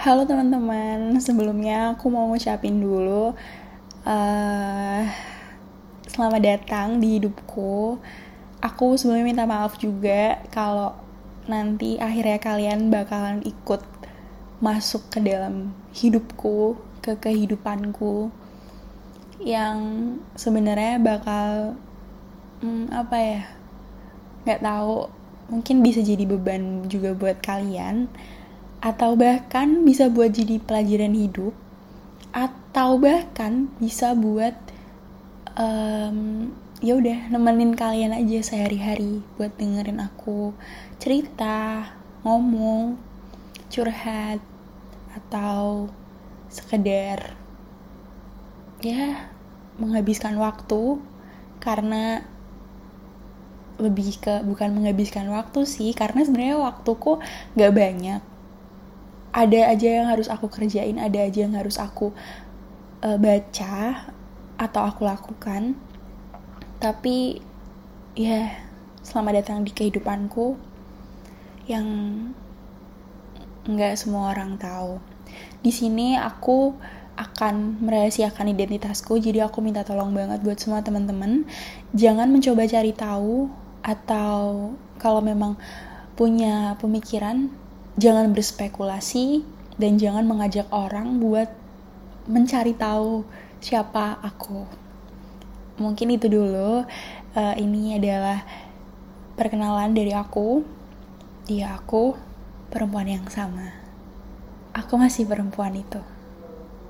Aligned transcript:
Halo 0.00 0.24
teman-teman, 0.24 1.20
sebelumnya 1.20 1.92
aku 1.92 2.08
mau 2.08 2.24
ngucapin 2.32 2.80
dulu 2.80 3.36
uh, 4.08 5.02
Selamat 6.08 6.40
datang 6.40 7.04
di 7.04 7.20
hidupku. 7.20 8.00
Aku 8.64 8.96
sebelumnya 8.96 9.28
minta 9.28 9.44
maaf 9.44 9.76
juga 9.76 10.40
kalau 10.48 10.96
nanti 11.44 12.00
akhirnya 12.00 12.40
kalian 12.40 12.88
bakalan 12.88 13.44
ikut 13.44 13.84
masuk 14.64 15.04
ke 15.12 15.20
dalam 15.20 15.76
hidupku, 15.92 16.80
ke 17.04 17.20
kehidupanku 17.20 18.32
Yang 19.36 19.76
sebenarnya 20.32 20.96
bakal, 20.96 21.76
hmm, 22.64 22.88
apa 22.88 23.16
ya, 23.20 23.42
Gak 24.48 24.64
tahu 24.64 25.12
mungkin 25.52 25.84
bisa 25.84 26.00
jadi 26.00 26.24
beban 26.24 26.88
juga 26.88 27.12
buat 27.12 27.36
kalian 27.44 28.08
atau 28.80 29.12
bahkan 29.16 29.84
bisa 29.84 30.08
buat 30.08 30.32
jadi 30.32 30.56
pelajaran 30.60 31.12
hidup 31.12 31.52
atau 32.32 32.96
bahkan 32.96 33.68
bisa 33.76 34.16
buat 34.16 34.56
um, 35.56 36.48
ya 36.80 36.96
udah 36.96 37.28
nemenin 37.28 37.76
kalian 37.76 38.16
aja 38.16 38.40
sehari-hari 38.40 39.20
buat 39.36 39.52
dengerin 39.60 40.00
aku 40.00 40.56
cerita 40.96 41.92
ngomong 42.24 42.96
curhat 43.68 44.40
atau 45.12 45.92
sekedar 46.48 47.36
ya 48.80 49.28
menghabiskan 49.76 50.36
waktu. 50.40 51.00
Karena 51.60 52.24
lebih 53.80 54.20
ke 54.20 54.44
bukan 54.44 54.76
menghabiskan 54.76 55.28
waktu 55.32 55.64
sih 55.64 55.96
karena 55.96 56.20
sebenarnya 56.24 56.60
waktuku 56.60 57.16
nggak 57.56 57.72
banyak 57.72 58.20
ada 59.30 59.60
aja 59.70 59.88
yang 60.02 60.08
harus 60.10 60.26
aku 60.26 60.50
kerjain 60.50 60.98
ada 60.98 61.22
aja 61.22 61.46
yang 61.46 61.54
harus 61.54 61.78
aku 61.78 62.10
uh, 63.02 63.18
baca 63.18 64.06
atau 64.58 64.82
aku 64.84 65.06
lakukan. 65.06 65.78
Tapi 66.80 67.40
ya 68.18 68.50
selamat 69.00 69.44
datang 69.44 69.64
di 69.64 69.72
kehidupanku 69.72 70.58
yang 71.70 71.86
nggak 73.68 73.94
semua 73.94 74.34
orang 74.34 74.58
tahu. 74.58 74.98
Di 75.62 75.70
sini 75.70 76.18
aku 76.18 76.74
akan 77.20 77.84
merahasiakan 77.84 78.56
identitasku 78.56 79.20
jadi 79.20 79.44
aku 79.44 79.60
minta 79.60 79.84
tolong 79.84 80.16
banget 80.16 80.40
buat 80.40 80.56
semua 80.56 80.80
teman-teman 80.80 81.44
jangan 81.92 82.32
mencoba 82.32 82.64
cari 82.64 82.96
tahu 82.96 83.52
atau 83.84 84.72
kalau 84.96 85.20
memang 85.20 85.60
punya 86.16 86.80
pemikiran 86.80 87.52
jangan 87.98 88.30
berspekulasi 88.30 89.42
dan 89.80 89.96
jangan 89.96 90.28
mengajak 90.28 90.68
orang 90.70 91.18
buat 91.18 91.48
mencari 92.28 92.76
tahu 92.76 93.24
siapa 93.58 94.20
aku. 94.20 94.68
Mungkin 95.80 96.12
itu 96.12 96.28
dulu. 96.28 96.84
Uh, 97.30 97.54
ini 97.56 97.96
adalah 97.96 98.44
perkenalan 99.34 99.96
dari 99.96 100.12
aku. 100.12 100.60
Dia 101.48 101.80
aku 101.80 102.12
perempuan 102.68 103.08
yang 103.08 103.24
sama. 103.32 103.72
Aku 104.76 105.00
masih 105.00 105.24
perempuan 105.24 105.72
itu. 105.74 106.19